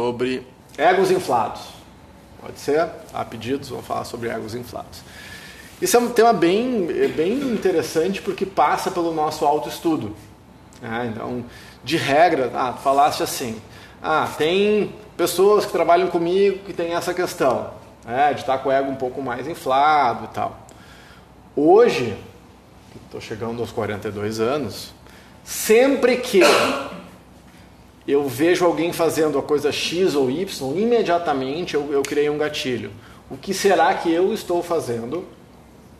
sobre 0.00 0.46
egos 0.76 1.10
inflados. 1.10 1.60
Pode 2.40 2.60
ser? 2.60 2.88
Há 3.12 3.24
pedidos, 3.24 3.68
vamos 3.68 3.84
falar 3.84 4.04
sobre 4.04 4.28
egos 4.28 4.54
inflados. 4.54 5.00
Isso 5.82 5.96
é 5.96 5.98
um 5.98 6.10
tema 6.10 6.32
bem, 6.32 6.86
bem 7.16 7.32
interessante 7.50 8.22
porque 8.22 8.46
passa 8.46 8.92
pelo 8.92 9.12
nosso 9.12 9.44
autoestudo. 9.44 10.14
Né? 10.80 11.10
Então, 11.12 11.44
de 11.82 11.96
regra, 11.96 12.48
ah, 12.54 12.74
falaste 12.74 13.24
assim, 13.24 13.60
ah, 14.00 14.28
tem 14.38 14.94
pessoas 15.16 15.66
que 15.66 15.72
trabalham 15.72 16.06
comigo 16.06 16.60
que 16.60 16.72
tem 16.72 16.94
essa 16.94 17.12
questão, 17.12 17.72
né, 18.04 18.32
de 18.34 18.42
estar 18.42 18.58
com 18.58 18.68
o 18.68 18.72
ego 18.72 18.88
um 18.88 18.94
pouco 18.94 19.20
mais 19.20 19.48
inflado 19.48 20.26
e 20.26 20.28
tal. 20.28 20.60
Hoje, 21.56 22.16
estou 23.04 23.20
chegando 23.20 23.60
aos 23.60 23.72
42 23.72 24.38
anos, 24.38 24.94
sempre 25.42 26.18
que 26.18 26.40
eu 28.08 28.26
vejo 28.26 28.64
alguém 28.64 28.90
fazendo 28.90 29.38
a 29.38 29.42
coisa 29.42 29.70
X 29.70 30.14
ou 30.14 30.30
Y, 30.30 30.78
imediatamente 30.78 31.74
eu, 31.74 31.92
eu 31.92 32.00
criei 32.00 32.30
um 32.30 32.38
gatilho. 32.38 32.90
O 33.30 33.36
que 33.36 33.52
será 33.52 33.92
que 33.92 34.10
eu 34.10 34.32
estou 34.32 34.62
fazendo 34.62 35.26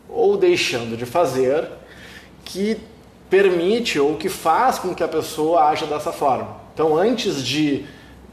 ou 0.09 0.35
deixando 0.35 0.97
de 0.97 1.05
fazer 1.05 1.69
que 2.43 2.81
permite 3.29 3.99
ou 3.99 4.15
que 4.15 4.27
faz 4.27 4.79
com 4.79 4.95
que 4.95 5.03
a 5.03 5.07
pessoa 5.07 5.69
haja 5.69 5.85
dessa 5.85 6.11
forma? 6.11 6.57
Então, 6.73 6.97
antes 6.97 7.43
de, 7.45 7.85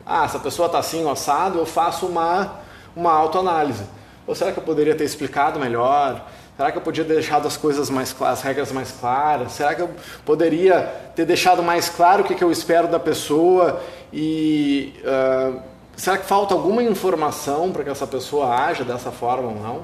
ah, 0.07 0.25
essa 0.25 0.39
pessoa 0.39 0.67
está 0.67 0.79
assim, 0.79 1.07
assado, 1.11 1.59
eu 1.59 1.67
faço 1.67 2.07
uma, 2.07 2.61
uma 2.97 3.13
autoanálise. 3.13 3.85
Ou 4.27 4.35
será 4.35 4.53
que 4.53 4.59
eu 4.59 4.65
poderia 4.65 4.95
ter 4.95 5.05
explicado 5.05 5.61
melhor? 5.61 6.27
Será 6.57 6.73
que 6.73 6.79
eu 6.79 6.83
podia 6.83 7.05
ter 7.05 7.13
deixado 7.13 7.47
as 7.47 7.55
coisas 7.55 7.91
mais 7.91 8.15
claras, 8.15 8.39
as 8.39 8.45
regras 8.45 8.73
mais 8.73 8.91
claras? 8.91 9.53
Será 9.53 9.75
que 9.75 9.83
eu 9.83 9.91
poderia 10.25 10.81
ter 11.15 11.27
deixado 11.27 11.63
mais 11.63 11.91
claro 11.91 12.23
o 12.23 12.27
que, 12.27 12.35
que 12.35 12.43
eu 12.43 12.51
espero 12.51 12.89
da 12.89 12.99
pessoa? 12.99 13.83
E 14.11 14.95
uh, 15.03 15.61
será 15.95 16.17
que 16.17 16.25
falta 16.25 16.55
alguma 16.55 16.83
informação 16.83 17.71
para 17.73 17.85
que 17.85 17.91
essa 17.91 18.07
pessoa 18.07 18.55
haja 18.55 18.85
dessa 18.85 19.11
forma 19.11 19.49
ou 19.49 19.61
não? 19.61 19.83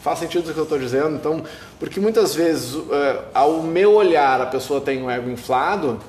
Faz 0.00 0.18
sentido 0.18 0.50
o 0.50 0.52
que 0.52 0.58
eu 0.58 0.64
estou 0.64 0.78
dizendo? 0.80 1.14
Então, 1.14 1.44
porque 1.78 2.00
muitas 2.00 2.34
vezes, 2.34 2.74
uh, 2.74 2.88
ao 3.32 3.62
meu 3.62 3.94
olhar, 3.94 4.40
a 4.40 4.46
pessoa 4.46 4.80
tem 4.80 5.00
um 5.00 5.08
ego 5.08 5.30
inflado 5.30 6.00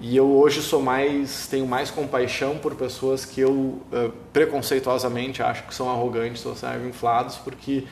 e 0.00 0.16
eu 0.16 0.26
hoje 0.26 0.60
sou 0.60 0.82
mais 0.82 1.46
tenho 1.46 1.68
mais 1.68 1.88
compaixão 1.88 2.58
por 2.58 2.74
pessoas 2.74 3.24
que 3.24 3.40
eu 3.40 3.52
uh, 3.52 4.12
preconceituosamente 4.32 5.40
acho 5.40 5.62
que 5.62 5.72
são 5.72 5.88
arrogantes 5.88 6.44
ou 6.44 6.56
são 6.56 6.72
ego 6.72 6.88
inflados, 6.88 7.36
porque 7.36 7.84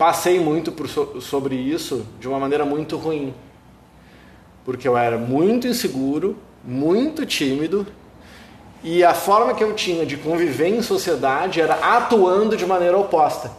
passei 0.00 0.40
muito 0.40 0.72
por, 0.72 0.88
sobre 1.20 1.54
isso 1.54 2.06
de 2.18 2.26
uma 2.26 2.38
maneira 2.38 2.64
muito 2.64 2.96
ruim. 2.96 3.34
Porque 4.64 4.88
eu 4.88 4.96
era 4.96 5.18
muito 5.18 5.68
inseguro, 5.68 6.38
muito 6.64 7.26
tímido, 7.26 7.86
e 8.82 9.04
a 9.04 9.12
forma 9.12 9.52
que 9.52 9.62
eu 9.62 9.74
tinha 9.74 10.06
de 10.06 10.16
conviver 10.16 10.68
em 10.68 10.80
sociedade 10.80 11.60
era 11.60 11.74
atuando 11.74 12.56
de 12.56 12.64
maneira 12.64 12.96
oposta. 12.96 13.50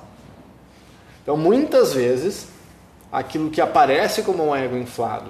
Então, 1.21 1.37
muitas 1.37 1.93
vezes, 1.93 2.47
aquilo 3.11 3.51
que 3.51 3.61
aparece 3.61 4.23
como 4.23 4.43
um 4.43 4.55
ego 4.55 4.75
inflado 4.75 5.29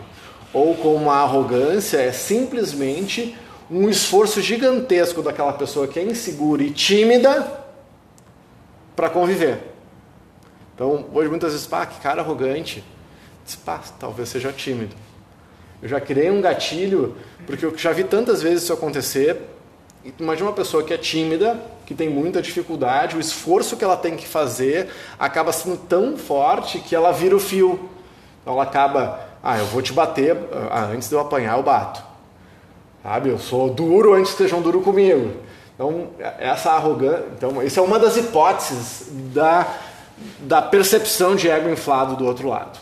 ou 0.54 0.76
como 0.76 0.96
uma 0.96 1.16
arrogância 1.16 1.98
é 1.98 2.14
simplesmente 2.14 3.38
um 3.70 3.90
esforço 3.90 4.40
gigantesco 4.40 5.22
daquela 5.22 5.52
pessoa 5.52 5.90
que 5.90 6.00
é 6.00 6.04
insegura 6.04 6.64
e 6.64 6.72
tímida 6.72 7.66
para 8.96 9.10
conviver. 9.10 9.71
Então, 10.82 11.06
hoje 11.14 11.30
muitas 11.30 11.52
vezes, 11.52 11.68
pá, 11.68 11.86
que 11.86 12.02
cara 12.02 12.24
arrogante. 12.24 12.84
Diz, 13.46 13.56
pá, 13.56 13.80
talvez 14.00 14.30
seja 14.30 14.52
tímido. 14.52 14.96
Eu 15.80 15.88
já 15.88 16.02
criei 16.02 16.32
um 16.32 16.42
gatilho, 16.42 17.16
porque 17.46 17.64
eu 17.64 17.78
já 17.78 17.92
vi 17.92 18.04
tantas 18.04 18.42
vezes 18.42 18.64
isso 18.64 18.74
acontecer. 18.74 19.40
Imagina 20.20 20.50
uma 20.50 20.56
pessoa 20.56 20.82
que 20.84 20.92
é 20.92 20.98
tímida, 20.98 21.56
que 21.86 21.94
tem 21.94 22.10
muita 22.10 22.42
dificuldade, 22.42 23.16
o 23.16 23.20
esforço 23.20 23.78
que 23.78 23.84
ela 23.84 23.96
tem 23.96 24.16
que 24.16 24.28
fazer 24.28 24.90
acaba 25.20 25.52
sendo 25.52 25.78
tão 25.78 26.18
forte 26.18 26.80
que 26.80 26.96
ela 26.96 27.12
vira 27.12 27.36
o 27.36 27.40
fio. 27.40 27.88
Então 28.42 28.54
ela 28.54 28.64
acaba, 28.64 29.20
ah, 29.44 29.60
eu 29.60 29.68
vou 29.68 29.84
te 29.84 29.94
bater, 29.94 30.36
ah, 30.72 30.86
antes 30.86 31.08
de 31.08 31.14
eu 31.14 31.20
apanhar 31.20 31.58
eu 31.58 31.64
bato. 31.64 32.02
Sabe, 33.04 33.30
eu 33.30 33.38
sou 33.38 33.70
duro 33.70 34.16
antes 34.16 34.32
que 34.32 34.38
sejam 34.40 34.64
duro 34.64 34.82
comigo. 34.82 35.32
Então, 35.76 36.10
essa 36.40 36.72
arrogância, 36.72 37.26
então, 37.38 37.62
isso 37.62 37.80
é 37.80 37.84
uma 37.84 38.00
das 38.00 38.18
hipóteses 38.18 39.08
da 39.32 39.68
da 40.40 40.62
percepção 40.62 41.36
de 41.36 41.50
ego 41.50 41.70
inflado 41.70 42.16
do 42.16 42.26
outro 42.26 42.48
lado. 42.48 42.80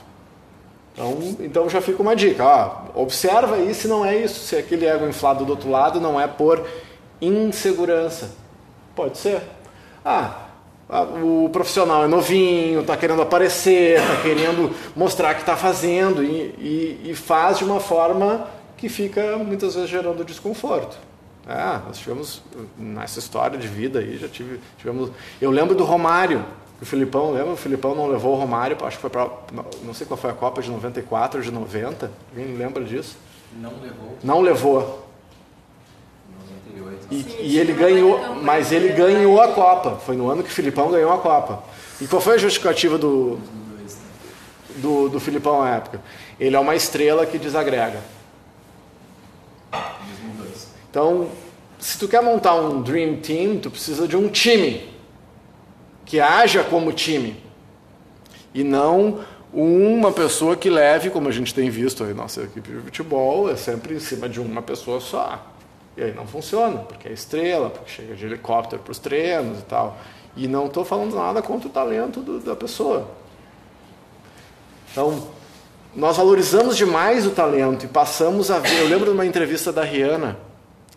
Então, 0.94 1.36
então 1.40 1.70
já 1.70 1.80
fica 1.80 2.02
uma 2.02 2.16
dica, 2.16 2.44
ó, 2.44 3.02
observa 3.02 3.56
aí 3.56 3.74
se 3.74 3.88
não 3.88 4.06
é 4.06 4.18
isso, 4.18 4.40
se 4.42 4.56
aquele 4.56 4.86
ego 4.86 5.08
inflado 5.08 5.46
do 5.46 5.52
outro 5.52 5.70
lado 5.70 6.02
não 6.02 6.20
é 6.20 6.28
por 6.28 6.66
insegurança. 7.22 8.32
Pode 8.96 9.18
ser. 9.18 9.42
Ah, 10.04 10.50
o 11.22 11.50
profissional 11.50 12.04
é 12.04 12.08
novinho, 12.08 12.82
está 12.82 12.98
querendo 12.98 13.22
aparecer, 13.22 14.00
está 14.00 14.22
querendo 14.22 14.76
mostrar 14.96 15.36
que 15.36 15.42
está 15.42 15.56
fazendo 15.56 16.24
e, 16.24 16.56
e, 16.58 17.12
e, 17.12 17.16
faz 17.16 17.60
de 17.60 17.64
uma 17.64 17.80
forma 17.80 18.48
que 18.76 18.90
fica 18.90 19.38
muitas 19.38 19.76
vezes 19.76 19.90
gerando 19.90 20.26
desconforto. 20.26 20.98
Ah, 21.48 21.82
nós 21.88 22.00
tivemos 22.00 22.42
nessa 22.78 23.20
história 23.20 23.58
de 23.58 23.68
vida 23.68 24.00
aí, 24.00 24.18
já 24.18 24.28
tive, 24.28 24.60
tivemos. 24.78 25.12
Eu 25.40 25.52
lembro 25.52 25.76
do 25.76 25.84
Romário, 25.84 26.44
o 26.82 26.86
Filipão, 26.86 27.34
lembra? 27.34 27.52
O 27.52 27.58
Filipão 27.58 27.94
não 27.94 28.08
levou 28.08 28.36
o 28.36 28.40
Romário, 28.40 28.78
acho 28.86 28.98
que 28.98 29.02
foi 29.02 29.10
para. 29.10 29.30
Não 29.84 29.94
sei 29.94 30.08
qual 30.08 30.18
foi 30.18 30.30
a 30.30 30.34
Copa 30.34 30.62
de 30.62 30.72
94 30.72 31.40
ou 31.40 31.44
de 31.44 31.52
90. 31.52 32.10
Alguém 32.30 32.56
lembra 32.56 32.84
disso? 32.84 33.18
Não 33.60 33.72
levou. 33.82 34.18
Não 34.24 34.42
levou. 34.42 35.10
E, 37.12 37.26
e 37.42 37.60
ele 37.60 37.74
ganhou, 37.74 38.36
mas 38.36 38.72
ele 38.72 38.90
ganhou 38.90 39.42
a 39.42 39.50
Copa. 39.50 39.98
Foi 39.98 40.16
no 40.16 40.30
ano 40.30 40.42
que 40.42 40.50
o 40.50 40.54
Filipão 40.54 40.90
ganhou 40.90 41.12
a 41.12 41.18
Copa. 41.18 41.64
E 42.00 42.08
qual 42.08 42.22
foi 42.22 42.36
a 42.36 42.38
justificativa 42.38 42.98
do, 42.98 43.40
do, 44.78 45.10
do 45.10 45.20
Filipão 45.20 45.62
na 45.62 45.76
época? 45.76 46.02
Ele 46.40 46.56
é 46.56 46.60
uma 46.60 46.76
estrela 46.76 47.26
que 47.26 47.38
desagrega. 47.38 48.00
Então, 50.90 51.28
se 51.78 52.00
tu 52.00 52.08
quer 52.08 52.22
montar 52.22 52.56
um 52.56 52.82
Dream 52.82 53.18
Team, 53.18 53.58
tu 53.58 53.70
precisa 53.70 54.08
de 54.08 54.16
um 54.16 54.30
time 54.30 54.99
que 56.10 56.20
haja 56.20 56.64
como 56.64 56.92
time 56.92 57.38
e 58.52 58.64
não 58.64 59.20
uma 59.54 60.12
pessoa 60.12 60.56
que 60.56 60.68
leve, 60.68 61.12
como 61.12 61.30
a 61.30 61.32
gente 61.32 61.54
tem 61.54 61.70
visto 61.70 62.04
aí, 62.04 62.16
nossa 62.16 62.42
equipe 62.42 62.72
de 62.72 62.80
futebol 62.82 63.50
é 63.50 63.56
sempre 63.56 63.94
em 63.94 64.00
cima 64.00 64.28
de 64.28 64.42
uma 64.42 64.62
pessoa 64.64 65.00
só. 65.00 65.40
E 65.96 66.02
aí 66.02 66.14
não 66.14 66.26
funciona, 66.26 66.80
porque 66.80 67.08
é 67.08 67.12
estrela, 67.12 67.70
porque 67.70 67.92
chega 67.92 68.16
de 68.16 68.26
helicóptero 68.26 68.82
para 68.82 68.92
os 68.92 68.98
treinos 68.98 69.60
e 69.60 69.62
tal. 69.64 70.00
E 70.36 70.48
não 70.48 70.66
estou 70.66 70.84
falando 70.84 71.16
nada 71.16 71.44
contra 71.44 71.68
o 71.68 71.72
talento 71.72 72.22
do, 72.22 72.40
da 72.40 72.56
pessoa. 72.56 73.08
Então, 74.92 75.28
nós 75.96 76.18
valorizamos 76.18 76.76
demais 76.76 77.28
o 77.28 77.32
talento 77.32 77.86
e 77.86 77.88
passamos 77.88 78.50
a 78.50 78.58
ver. 78.58 78.80
Eu 78.80 78.88
lembro 78.88 79.06
de 79.06 79.12
uma 79.12 79.26
entrevista 79.28 79.72
da 79.72 79.84
Rihanna. 79.84 80.49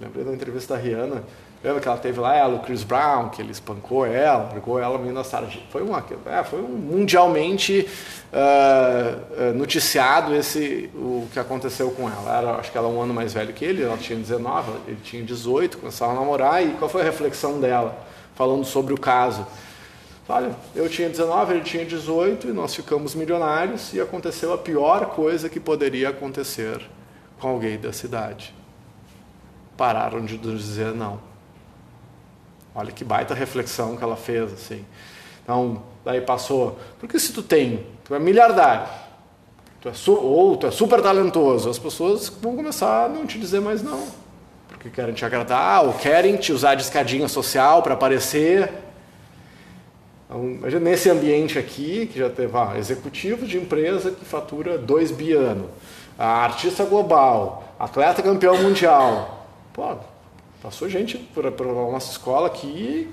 Lembrei 0.02 0.24
da 0.24 0.32
entrevista 0.32 0.74
da 0.74 0.80
Rihanna 0.80 1.22
Lembra 1.62 1.80
que 1.80 1.86
ela 1.86 1.96
teve 1.96 2.18
lá 2.18 2.34
ela, 2.34 2.56
o 2.56 2.58
Chris 2.58 2.82
Brown, 2.82 3.28
que 3.28 3.40
ele 3.40 3.52
espancou 3.52 4.04
ela, 4.04 4.44
brigou 4.46 4.80
ela 4.80 4.98
meio 4.98 5.14
na 5.14 5.22
sarjeta. 5.22 5.64
Foi, 5.70 5.80
uma, 5.80 6.04
é, 6.26 6.42
foi 6.42 6.60
um 6.60 6.66
mundialmente 6.66 7.88
uh, 8.32 9.52
noticiado 9.54 10.34
esse, 10.34 10.90
o 10.92 11.28
que 11.32 11.38
aconteceu 11.38 11.92
com 11.92 12.10
ela. 12.10 12.36
Era, 12.36 12.50
acho 12.56 12.72
que 12.72 12.76
ela 12.76 12.88
é 12.88 12.90
um 12.90 13.00
ano 13.00 13.14
mais 13.14 13.32
velho 13.32 13.52
que 13.52 13.64
ele, 13.64 13.80
ela 13.80 13.96
tinha 13.96 14.18
19, 14.18 14.72
ele 14.88 14.98
tinha 15.04 15.22
18, 15.22 15.78
começaram 15.78 16.12
a 16.12 16.16
namorar. 16.16 16.66
E 16.66 16.72
qual 16.72 16.90
foi 16.90 17.02
a 17.02 17.04
reflexão 17.04 17.60
dela, 17.60 17.96
falando 18.34 18.64
sobre 18.64 18.92
o 18.92 18.98
caso? 18.98 19.46
Olha, 20.28 20.50
eu 20.74 20.88
tinha 20.88 21.08
19, 21.08 21.54
ele 21.54 21.62
tinha 21.62 21.84
18 21.84 22.48
e 22.48 22.52
nós 22.52 22.74
ficamos 22.74 23.14
milionários 23.14 23.92
e 23.92 24.00
aconteceu 24.00 24.52
a 24.52 24.58
pior 24.58 25.06
coisa 25.10 25.48
que 25.48 25.60
poderia 25.60 26.08
acontecer 26.08 26.80
com 27.38 27.48
alguém 27.48 27.78
da 27.78 27.92
cidade. 27.92 28.52
Pararam 29.82 30.24
de 30.24 30.38
dizer 30.38 30.94
não. 30.94 31.18
Olha 32.72 32.92
que 32.92 33.02
baita 33.02 33.34
reflexão 33.34 33.96
que 33.96 34.04
ela 34.04 34.14
fez, 34.14 34.52
assim. 34.52 34.84
Então, 35.42 35.82
daí 36.04 36.20
passou. 36.20 36.78
Porque 37.00 37.18
se 37.18 37.32
tu 37.32 37.42
tem, 37.42 37.84
tu 38.04 38.14
é 38.14 38.20
miliardário, 38.20 38.86
tu 39.80 39.88
é 39.88 39.92
ou 40.08 40.56
tu 40.56 40.68
é 40.68 40.70
super 40.70 41.02
talentoso, 41.02 41.68
as 41.68 41.80
pessoas 41.80 42.28
vão 42.28 42.54
começar 42.54 43.06
a 43.06 43.08
não 43.08 43.26
te 43.26 43.40
dizer 43.40 43.60
mais 43.60 43.82
não. 43.82 44.06
Porque 44.68 44.88
querem 44.88 45.14
te 45.14 45.24
agradar, 45.24 45.84
ou 45.84 45.94
querem 45.94 46.36
te 46.36 46.52
usar 46.52 46.76
de 46.76 46.84
escadinha 46.84 47.26
social 47.26 47.82
para 47.82 47.94
aparecer. 47.94 48.72
Então, 50.26 50.44
nesse 50.80 51.10
ambiente 51.10 51.58
aqui, 51.58 52.06
que 52.06 52.20
já 52.20 52.30
teve 52.30 52.56
ah, 52.56 52.74
executivo 52.78 53.44
de 53.44 53.56
empresa 53.56 54.12
que 54.12 54.24
fatura 54.24 54.78
2 54.78 55.10
bi 55.10 55.32
ano, 55.32 55.68
artista 56.16 56.84
global, 56.84 57.74
atleta 57.80 58.22
campeão 58.22 58.56
mundial. 58.62 59.41
Pô, 59.72 59.96
Passou 60.62 60.88
gente 60.88 61.18
por, 61.18 61.50
por 61.50 61.66
nossa 61.66 62.12
escola 62.12 62.46
aqui, 62.46 63.10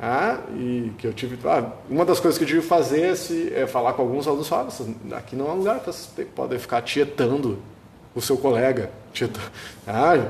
ah, 0.00 0.40
e 0.54 0.92
que 0.96 1.06
eu 1.06 1.12
tive. 1.12 1.38
Ah, 1.46 1.72
uma 1.90 2.04
das 2.06 2.20
coisas 2.20 2.38
que 2.38 2.44
eu 2.44 2.48
tive 2.48 2.60
que 2.60 2.66
fazer 2.66 3.14
é 3.54 3.66
falar 3.66 3.92
com 3.92 4.02
alguns 4.02 4.26
alunos: 4.26 4.48
falar, 4.48 4.68
aqui 5.12 5.36
não 5.36 5.48
é 5.48 5.52
um 5.52 5.56
lugar 5.56 5.80
para 5.80 5.92
você 5.92 6.24
poder 6.24 6.58
ficar 6.58 6.80
tietando 6.82 7.58
o 8.14 8.20
seu 8.20 8.36
colega. 8.36 8.90
Tietando. 9.12 9.46
Ah, 9.86 10.28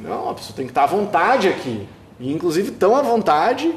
não, 0.00 0.30
a 0.30 0.34
pessoa 0.34 0.56
tem 0.56 0.64
que 0.64 0.70
estar 0.70 0.84
à 0.84 0.86
vontade 0.86 1.46
aqui. 1.46 1.86
E 2.18 2.32
inclusive 2.32 2.70
tão 2.70 2.96
à 2.96 3.02
vontade. 3.02 3.74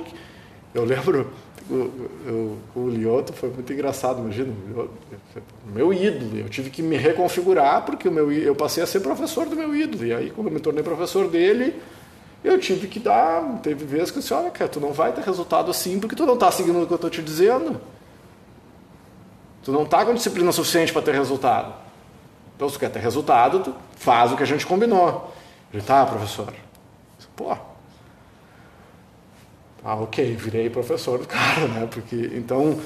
Eu 0.73 0.85
lembro 0.85 1.33
o, 1.69 2.89
Lioto 2.89 3.33
foi 3.33 3.49
muito 3.49 3.71
engraçado, 3.73 4.19
imagina, 4.19 4.53
meu 5.65 5.93
ídolo. 5.93 6.37
Eu 6.37 6.49
tive 6.49 6.69
que 6.69 6.81
me 6.81 6.95
reconfigurar 6.95 7.83
porque 7.85 8.07
o 8.07 8.11
meu, 8.11 8.31
eu 8.31 8.55
passei 8.55 8.83
a 8.83 8.87
ser 8.87 9.01
professor 9.01 9.47
do 9.47 9.55
meu 9.55 9.75
ídolo. 9.75 10.05
E 10.05 10.13
aí, 10.13 10.29
quando 10.29 10.47
eu 10.47 10.53
me 10.53 10.59
tornei 10.59 10.83
professor 10.83 11.27
dele, 11.27 11.75
eu 12.43 12.57
tive 12.59 12.87
que 12.87 12.99
dar. 12.99 13.59
Teve 13.61 13.85
vezes 13.85 14.11
que 14.11 14.17
eu 14.17 14.21
disse: 14.21 14.33
olha, 14.33 14.49
cara, 14.49 14.69
tu 14.69 14.79
não 14.79 14.93
vai 14.93 15.11
ter 15.11 15.21
resultado 15.21 15.69
assim 15.69 15.99
porque 15.99 16.15
tu 16.15 16.25
não 16.25 16.35
está 16.35 16.51
seguindo 16.51 16.81
o 16.81 16.87
que 16.87 16.93
eu 16.93 16.95
estou 16.95 17.09
te 17.09 17.21
dizendo. 17.21 17.81
Tu 19.63 19.71
não 19.71 19.83
está 19.83 20.05
com 20.05 20.13
disciplina 20.13 20.51
suficiente 20.51 20.93
para 20.93 21.01
ter 21.01 21.13
resultado. 21.13 21.73
Então, 22.55 22.69
se 22.69 22.75
tu 22.75 22.79
quer 22.79 22.89
ter 22.89 22.99
resultado, 22.99 23.59
tu 23.59 23.75
faz 23.97 24.31
o 24.31 24.37
que 24.37 24.43
a 24.43 24.45
gente 24.45 24.65
combinou. 24.65 25.33
Ele, 25.73 25.83
tá, 25.83 26.05
professor. 26.05 26.53
Pô, 27.35 27.55
ah, 29.87 29.95
ok, 29.95 30.35
virei 30.35 30.69
professor 30.69 31.17
do 31.17 31.25
cara, 31.27 31.65
né? 31.69 31.87
Porque, 31.89 32.31
então, 32.35 32.77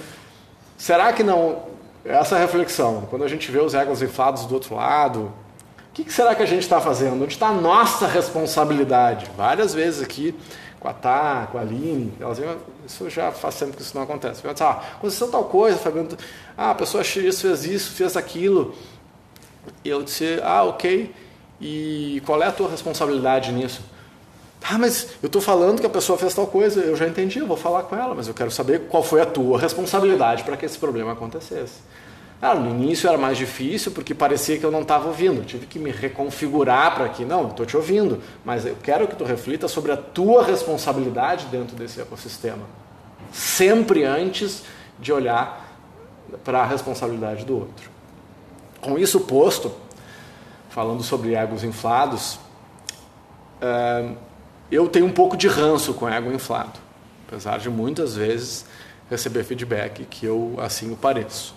será 0.78 1.12
que 1.12 1.24
não. 1.24 1.72
Essa 2.06 2.38
reflexão, 2.38 3.08
quando 3.10 3.24
a 3.24 3.28
gente 3.28 3.52
vê 3.52 3.60
os 3.60 3.74
egos 3.74 4.02
inflados 4.02 4.46
do 4.46 4.54
outro 4.54 4.76
lado, 4.76 5.32
o 5.90 5.94
que, 5.94 6.04
que 6.04 6.14
será 6.14 6.36
que 6.36 6.44
a 6.44 6.46
gente 6.46 6.62
está 6.62 6.80
fazendo? 6.80 7.24
Onde 7.24 7.34
está 7.34 7.48
a 7.48 7.54
nossa 7.54 8.08
responsabilidade? 8.08 9.30
Várias 9.36 9.74
vezes 9.74 10.02
aqui, 10.02 10.36
com 10.80 10.88
a 10.88 10.94
Tá, 10.94 11.48
com 11.52 11.58
a 11.58 11.62
Aline, 11.62 12.14
elas 12.20 12.38
dizem, 12.38 12.56
isso 12.88 13.10
já 13.10 13.32
faz 13.32 13.56
tempo 13.56 13.76
que 13.76 13.82
isso 13.82 13.96
não 13.96 14.04
acontece. 14.04 14.42
Mas, 14.44 14.62
ah, 14.62 14.82
aconteceu 14.94 15.28
tal 15.30 15.46
coisa, 15.46 15.78
Fabiano, 15.78 16.10
ah, 16.58 16.72
a 16.72 16.76
pessoa 16.76 17.04
X 17.04 17.42
fez 17.42 17.66
isso, 17.66 17.92
fez 17.94 18.16
aquilo. 18.16 18.76
Eu 19.84 20.02
disse, 20.04 20.40
ah, 20.44 20.64
ok, 20.64 21.14
e 21.60 22.22
qual 22.26 22.42
é 22.42 22.48
a 22.48 22.52
tua 22.52 22.70
responsabilidade 22.70 23.52
nisso? 23.52 23.82
Ah, 24.74 24.78
mas 24.78 25.10
eu 25.22 25.28
estou 25.28 25.42
falando 25.42 25.82
que 25.82 25.86
a 25.86 25.90
pessoa 25.90 26.18
fez 26.18 26.34
tal 26.34 26.48
coisa, 26.48 26.80
eu 26.80 26.96
já 26.96 27.06
entendi, 27.06 27.40
eu 27.40 27.46
vou 27.46 27.58
falar 27.58 27.84
com 27.84 27.94
ela, 27.94 28.16
mas 28.16 28.30
eu 28.30 28.34
quero 28.34 28.50
saber 28.50 28.84
qual 28.88 29.04
foi 29.04 29.20
a 29.20 29.26
tua 29.26 29.60
responsabilidade 29.60 30.46
para 30.46 30.56
que 30.56 30.66
esse 30.66 30.78
problema 30.78 31.12
acontecesse. 31.12 31.82
Ah, 32.42 32.56
no 32.56 32.70
início 32.70 33.10
era 33.10 33.18
mais 33.18 33.38
difícil 33.38 33.92
porque 33.92 34.16
parecia 34.16 34.58
que 34.58 34.64
eu 34.64 34.72
não 34.72 34.84
estava 34.84 35.10
ouvindo, 35.10 35.42
eu 35.42 35.46
tive 35.46 35.66
que 35.66 35.78
me 35.78 35.92
reconfigurar 35.92 36.96
para 36.96 37.10
que, 37.10 37.26
não, 37.26 37.50
estou 37.50 37.66
te 37.66 37.76
ouvindo, 37.76 38.24
mas 38.46 38.66
eu 38.66 38.78
quero 38.82 39.10
que 39.10 39.16
tu 39.18 39.26
reflita 39.26 39.68
sobre 39.68 39.92
a 39.92 39.98
tua 39.98 40.42
responsabilidade 40.42 41.48
dentro 41.48 41.76
desse 41.76 42.00
ecossistema. 42.00 42.64
Sempre 43.30 44.06
antes 44.06 44.64
de 44.98 45.12
olhar 45.12 45.70
para 46.46 46.62
a 46.62 46.66
responsabilidade 46.66 47.44
do 47.44 47.60
outro. 47.60 47.92
Com 48.80 48.98
isso 48.98 49.20
posto, 49.20 49.70
falando 50.70 51.04
sobre 51.04 51.36
egos 51.36 51.62
inflados, 51.62 52.40
uh, 53.62 54.31
eu 54.72 54.88
tenho 54.88 55.06
um 55.06 55.12
pouco 55.12 55.36
de 55.36 55.48
ranço 55.48 55.94
com 55.94 56.08
ego 56.08 56.32
inflado, 56.32 56.80
apesar 57.28 57.60
de 57.60 57.70
muitas 57.70 58.16
vezes 58.16 58.66
receber 59.10 59.44
feedback 59.44 60.06
que 60.06 60.26
eu 60.26 60.56
assim 60.60 60.92
o 60.92 60.96
pareço. 60.96 61.54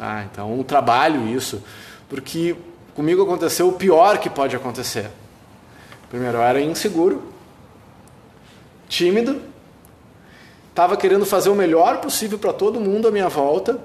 Ah, 0.00 0.24
então 0.30 0.62
trabalho 0.64 1.28
isso, 1.28 1.62
porque 2.08 2.56
comigo 2.94 3.22
aconteceu 3.22 3.68
o 3.68 3.72
pior 3.72 4.18
que 4.18 4.28
pode 4.28 4.56
acontecer. 4.56 5.08
Primeiro, 6.10 6.38
eu 6.38 6.42
era 6.42 6.60
inseguro, 6.60 7.22
tímido, 8.88 9.40
estava 10.70 10.96
querendo 10.96 11.26
fazer 11.26 11.50
o 11.50 11.54
melhor 11.54 12.00
possível 12.00 12.38
para 12.38 12.52
todo 12.52 12.80
mundo 12.80 13.06
à 13.06 13.10
minha 13.10 13.28
volta, 13.28 13.78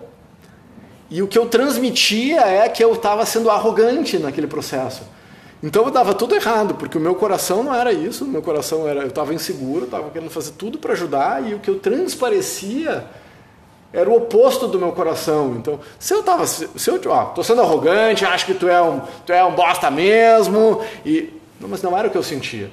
e 1.09 1.21
o 1.21 1.27
que 1.27 1.37
eu 1.37 1.47
transmitia 1.47 2.41
é 2.41 2.67
que 2.69 2.83
eu 2.83 2.93
estava 2.93 3.23
sendo 3.25 3.51
arrogante 3.51 4.17
naquele 4.17 4.47
processo. 4.47 5.03
Então 5.63 5.85
eu 5.85 5.91
dava 5.91 6.13
tudo 6.13 6.35
errado, 6.35 6.75
porque 6.75 6.97
o 6.97 7.01
meu 7.01 7.15
coração 7.15 7.63
não 7.63 7.73
era 7.73 7.93
isso, 7.93 8.25
o 8.25 8.27
meu 8.27 8.41
coração 8.41 8.85
era, 8.85 8.99
eu 8.99 9.07
estava 9.07 9.33
inseguro, 9.33 9.85
estava 9.85 10.09
querendo 10.09 10.29
fazer 10.29 10.51
tudo 10.51 10.77
para 10.77 10.91
ajudar 10.91 11.49
e 11.49 11.55
o 11.55 11.59
que 11.59 11.69
eu 11.69 11.79
transparecia 11.79 13.05
era 13.93 14.09
o 14.09 14.17
oposto 14.17 14.67
do 14.67 14.77
meu 14.77 14.91
coração. 14.91 15.55
Então, 15.55 15.79
se 15.97 16.13
eu 16.13 16.19
estava, 16.19 16.45
se 16.45 16.67
eu, 16.89 16.99
ó, 17.07 17.25
tô 17.25 17.41
sendo 17.41 17.61
arrogante, 17.61 18.25
acho 18.25 18.45
que 18.45 18.53
tu 18.53 18.67
é 18.67 18.81
um, 18.81 18.99
tu 19.25 19.31
é 19.31 19.41
um 19.45 19.55
bosta 19.55 19.89
mesmo 19.89 20.83
e 21.05 21.31
não, 21.61 21.69
mas 21.69 21.81
não 21.81 21.97
era 21.97 22.09
o 22.09 22.11
que 22.11 22.17
eu 22.17 22.23
sentia. 22.23 22.69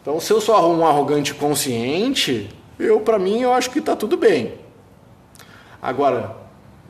Então, 0.00 0.20
se 0.20 0.32
eu 0.32 0.40
sou 0.40 0.54
um 0.72 0.86
arrogante 0.86 1.34
consciente, 1.34 2.48
eu 2.78 3.00
para 3.00 3.18
mim 3.18 3.42
eu 3.42 3.52
acho 3.52 3.68
que 3.68 3.80
está 3.80 3.96
tudo 3.96 4.16
bem. 4.16 4.54
Agora, 5.82 6.36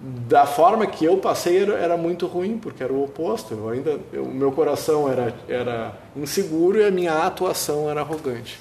da 0.00 0.46
forma 0.46 0.86
que 0.86 1.04
eu 1.04 1.16
passei 1.18 1.62
era, 1.62 1.74
era, 1.74 1.96
muito 1.96 2.26
ruim, 2.26 2.58
porque 2.58 2.82
era 2.82 2.92
o 2.92 3.04
oposto. 3.04 3.54
Eu 3.54 3.68
ainda, 3.68 3.98
o 4.14 4.26
meu 4.26 4.52
coração 4.52 5.10
era, 5.10 5.34
era 5.48 5.92
inseguro 6.14 6.78
e 6.78 6.84
a 6.84 6.90
minha 6.90 7.26
atuação 7.26 7.88
era 7.88 8.00
arrogante. 8.00 8.58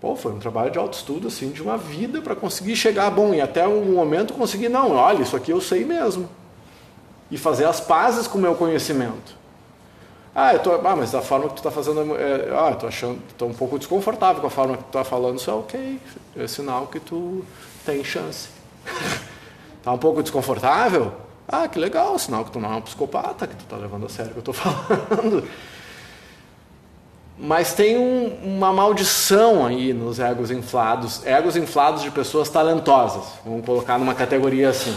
Pô, 0.00 0.14
foi 0.14 0.32
um 0.32 0.38
trabalho 0.38 0.70
de 0.70 0.78
autoestudo, 0.78 1.28
assim, 1.28 1.50
de 1.50 1.60
uma 1.60 1.76
vida 1.76 2.20
para 2.20 2.34
conseguir 2.34 2.76
chegar 2.76 3.10
bom. 3.10 3.34
E 3.34 3.40
até 3.40 3.66
um 3.66 3.92
momento 3.92 4.32
conseguir, 4.32 4.68
não, 4.68 4.92
olha, 4.92 5.22
isso 5.22 5.36
aqui 5.36 5.50
eu 5.50 5.60
sei 5.60 5.84
mesmo. 5.84 6.28
E 7.30 7.36
fazer 7.36 7.64
as 7.64 7.80
pazes 7.80 8.26
com 8.26 8.38
o 8.38 8.40
meu 8.40 8.54
conhecimento. 8.54 9.36
Ah, 10.34 10.54
eu 10.54 10.60
tô, 10.60 10.72
ah, 10.72 10.96
mas 10.96 11.10
da 11.10 11.20
forma 11.20 11.48
que 11.48 11.54
tu 11.54 11.58
está 11.58 11.70
fazendo, 11.70 12.16
é, 12.16 12.48
ah, 12.56 12.74
tô 12.74 12.86
achando, 12.86 13.20
tô 13.36 13.46
um 13.46 13.52
pouco 13.52 13.76
desconfortável 13.76 14.40
com 14.40 14.46
a 14.46 14.50
forma 14.50 14.76
que 14.76 14.84
tu 14.84 14.86
está 14.86 15.02
falando, 15.02 15.38
isso 15.38 15.50
é 15.50 15.54
ok, 15.54 16.00
é 16.36 16.46
sinal 16.46 16.86
que 16.86 17.00
tu 17.00 17.44
tem 17.84 18.04
chance. 18.04 18.48
Está 19.88 19.94
um 19.94 19.98
pouco 19.98 20.22
desconfortável? 20.22 21.12
Ah, 21.48 21.66
que 21.66 21.78
legal, 21.78 22.18
sinal 22.18 22.44
que 22.44 22.50
tu 22.50 22.60
não 22.60 22.74
é 22.74 22.76
um 22.76 22.82
psicopata, 22.82 23.46
que 23.46 23.56
tu 23.56 23.64
está 23.64 23.74
levando 23.74 24.04
a 24.04 24.08
sério 24.10 24.32
o 24.32 24.34
que 24.34 24.46
eu 24.46 24.52
estou 24.52 24.52
falando. 24.52 25.48
Mas 27.38 27.72
tem 27.72 27.96
um, 27.96 28.26
uma 28.44 28.70
maldição 28.70 29.64
aí 29.64 29.94
nos 29.94 30.20
egos 30.20 30.50
inflados, 30.50 31.24
egos 31.24 31.56
inflados 31.56 32.02
de 32.02 32.10
pessoas 32.10 32.50
talentosas, 32.50 33.24
vamos 33.42 33.64
colocar 33.64 33.98
numa 33.98 34.14
categoria 34.14 34.68
assim. 34.68 34.94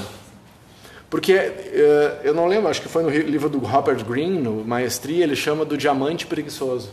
Porque 1.10 1.36
uh, 1.38 2.20
eu 2.26 2.34
não 2.34 2.46
lembro, 2.46 2.70
acho 2.70 2.82
que 2.82 2.90
foi 2.90 3.04
no 3.04 3.10
livro 3.10 3.48
do 3.48 3.60
Robert 3.60 4.04
Greene, 4.04 4.42
no 4.42 4.66
Maestria, 4.66 5.24
ele 5.24 5.38
chama 5.38 5.64
do 5.64 5.78
diamante 5.78 6.28
preguiçoso. 6.28 6.92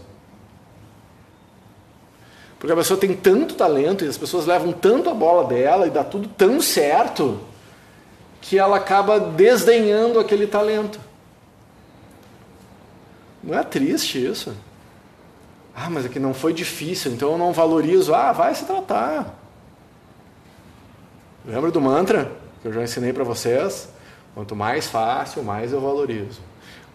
Porque 2.60 2.72
a 2.72 2.76
pessoa 2.76 3.00
tem 3.00 3.12
tanto 3.12 3.56
talento 3.56 4.04
e 4.04 4.08
as 4.08 4.16
pessoas 4.16 4.46
levam 4.46 4.70
tanto 4.70 5.10
a 5.10 5.14
bola 5.14 5.48
dela 5.48 5.84
e 5.88 5.90
dá 5.90 6.04
tudo 6.04 6.28
tão 6.28 6.60
certo 6.60 7.40
que 8.40 8.58
ela 8.58 8.76
acaba 8.76 9.18
desdenhando 9.18 10.18
aquele 10.18 10.46
talento. 10.46 11.00
Não 13.42 13.58
é 13.58 13.62
triste 13.62 14.24
isso? 14.24 14.54
Ah, 15.74 15.88
mas 15.88 16.04
é 16.04 16.08
que 16.08 16.18
não 16.18 16.34
foi 16.34 16.52
difícil, 16.52 17.12
então 17.12 17.32
eu 17.32 17.38
não 17.38 17.52
valorizo. 17.52 18.14
Ah, 18.14 18.32
vai 18.32 18.54
se 18.54 18.64
tratar. 18.64 19.34
Lembra 21.44 21.70
do 21.70 21.80
mantra 21.80 22.32
que 22.60 22.68
eu 22.68 22.72
já 22.72 22.82
ensinei 22.82 23.12
para 23.12 23.24
vocês? 23.24 23.88
Quanto 24.34 24.54
mais 24.54 24.86
fácil, 24.86 25.42
mais 25.42 25.72
eu 25.72 25.80
valorizo. 25.80 26.40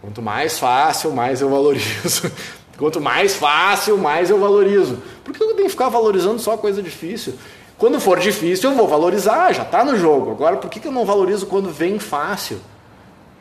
Quanto 0.02 0.22
mais 0.22 0.60
fácil, 0.60 1.12
mais 1.12 1.42
eu 1.42 1.50
valorizo. 1.50 2.32
Quanto 2.78 3.00
mais 3.00 3.36
fácil, 3.36 3.98
mais 3.98 4.30
eu 4.30 4.40
valorizo. 4.40 4.98
Por 5.24 5.34
que 5.34 5.42
eu 5.42 5.48
tenho 5.54 5.64
que 5.64 5.70
ficar 5.70 5.90
valorizando 5.90 6.40
só 6.40 6.58
coisa 6.58 6.82
difícil? 6.82 7.36
Quando 7.84 8.00
for 8.00 8.18
difícil, 8.18 8.72
eu 8.72 8.78
vou 8.78 8.88
valorizar, 8.88 9.52
já 9.52 9.64
está 9.64 9.84
no 9.84 9.98
jogo. 9.98 10.32
Agora, 10.32 10.56
por 10.56 10.70
que, 10.70 10.80
que 10.80 10.88
eu 10.88 10.92
não 10.94 11.04
valorizo 11.04 11.48
quando 11.48 11.70
vem 11.70 12.00
fácil? 12.00 12.62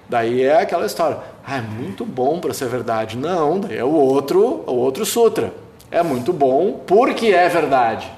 Daí 0.08 0.42
é 0.42 0.60
aquela 0.60 0.84
história. 0.84 1.18
Ah, 1.46 1.58
é 1.58 1.60
muito 1.60 2.04
bom 2.04 2.40
para 2.40 2.52
ser 2.52 2.66
verdade. 2.66 3.16
Não, 3.16 3.60
daí 3.60 3.78
é 3.78 3.84
o 3.84 3.92
outro, 3.92 4.64
o 4.66 4.74
outro 4.74 5.06
sutra. 5.06 5.54
É 5.92 6.02
muito 6.02 6.32
bom 6.32 6.80
porque 6.84 7.28
é 7.28 7.48
verdade. 7.48 8.10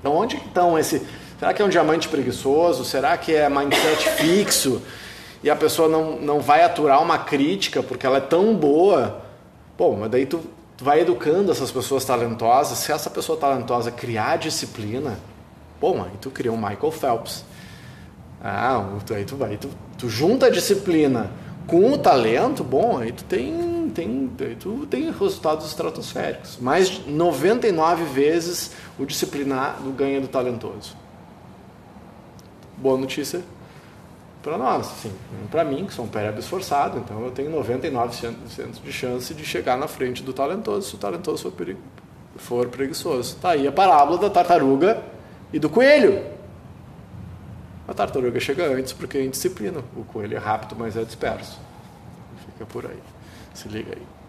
Então, 0.00 0.16
onde 0.16 0.36
estão 0.36 0.78
esse. 0.78 1.06
Será 1.38 1.52
que 1.52 1.60
é 1.60 1.66
um 1.66 1.68
diamante 1.68 2.08
preguiçoso? 2.08 2.82
Será 2.82 3.14
que 3.18 3.34
é 3.34 3.46
mindset 3.46 4.08
fixo? 4.16 4.80
E 5.44 5.50
a 5.50 5.54
pessoa 5.54 5.86
não, 5.86 6.16
não 6.16 6.40
vai 6.40 6.62
aturar 6.62 7.02
uma 7.02 7.18
crítica 7.18 7.82
porque 7.82 8.06
ela 8.06 8.16
é 8.16 8.22
tão 8.22 8.54
boa? 8.54 9.20
Bom, 9.76 9.98
mas 10.00 10.10
daí 10.10 10.24
tu 10.24 10.40
tu 10.80 10.84
vai 10.84 11.00
educando 11.00 11.52
essas 11.52 11.70
pessoas 11.70 12.06
talentosas. 12.06 12.78
Se 12.78 12.90
essa 12.90 13.10
pessoa 13.10 13.38
talentosa 13.38 13.90
criar 13.90 14.38
disciplina, 14.38 15.18
bom, 15.78 16.02
aí 16.02 16.12
tu 16.18 16.30
cria 16.30 16.50
um 16.50 16.56
Michael 16.56 16.90
Phelps. 16.90 17.44
Ah, 18.42 18.82
aí 19.14 19.26
tu 19.26 19.36
vai, 19.36 19.58
tu, 19.58 19.68
tu 19.98 20.08
junta 20.08 20.46
a 20.46 20.50
disciplina 20.50 21.30
com 21.66 21.92
o 21.92 21.98
talento, 21.98 22.64
bom, 22.64 22.96
aí 22.96 23.12
tu 23.12 23.24
tem, 23.24 23.92
tem, 23.94 24.30
aí 24.40 24.56
tu 24.56 24.86
tem 24.86 25.10
resultados 25.10 25.66
estratosféricos. 25.66 26.56
Mais 26.58 27.06
99 27.06 28.04
vezes 28.04 28.70
o 28.98 29.04
disciplinado 29.04 29.90
ganha 29.90 30.18
do 30.18 30.28
talentoso. 30.28 30.96
Boa 32.78 32.96
notícia 32.96 33.42
para 34.42 34.56
nós, 34.56 34.86
assim, 34.86 35.12
para 35.50 35.64
mim, 35.64 35.84
que 35.84 35.92
sou 35.92 36.06
um 36.06 36.08
péreo 36.08 36.38
esforçado, 36.38 36.98
então 36.98 37.22
eu 37.22 37.30
tenho 37.30 37.50
99% 37.50 38.82
de 38.82 38.92
chance 38.92 39.34
de 39.34 39.44
chegar 39.44 39.76
na 39.76 39.86
frente 39.86 40.22
do 40.22 40.32
talentoso, 40.32 40.88
se 40.88 40.94
o 40.94 40.98
talentoso 40.98 41.42
for, 41.42 41.52
peri 41.52 41.76
for 42.36 42.68
preguiçoso. 42.68 43.36
Tá 43.36 43.50
aí 43.50 43.68
a 43.68 43.72
parábola 43.72 44.18
da 44.18 44.30
tartaruga 44.30 45.02
e 45.52 45.58
do 45.58 45.68
coelho. 45.68 46.24
A 47.86 47.92
tartaruga 47.92 48.40
chega 48.40 48.66
antes 48.66 48.92
porque 48.92 49.18
é 49.18 49.24
indisciplina, 49.24 49.82
o 49.94 50.04
coelho 50.04 50.36
é 50.36 50.40
rápido, 50.40 50.74
mas 50.78 50.96
é 50.96 51.04
disperso. 51.04 51.60
Fica 52.46 52.64
por 52.64 52.86
aí. 52.86 52.98
Se 53.52 53.68
liga 53.68 53.92
aí. 53.94 54.19